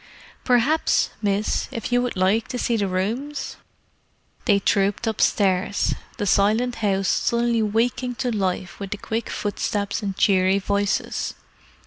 [0.43, 3.57] "Perhaps, miss, if you would like to see the rooms?"
[4.45, 10.17] They trooped upstairs, the silent house suddenly waking to life with the quick footsteps and
[10.17, 11.35] cheery voices.